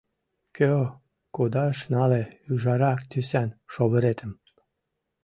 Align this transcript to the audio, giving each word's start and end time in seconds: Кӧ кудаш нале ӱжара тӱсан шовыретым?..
Кӧ 0.55 0.69
кудаш 1.35 1.77
нале 1.91 2.23
ӱжара 2.51 2.93
тӱсан 3.09 3.49
шовыретым?.. 3.73 4.31